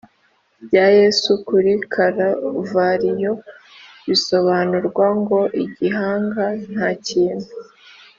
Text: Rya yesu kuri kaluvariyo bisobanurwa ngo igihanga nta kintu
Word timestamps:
Rya 0.65 0.85
yesu 0.99 1.29
kuri 1.47 1.71
kaluvariyo 1.93 3.33
bisobanurwa 4.07 5.05
ngo 5.19 5.39
igihanga 5.63 6.45
nta 6.71 6.89
kintu 7.07 7.51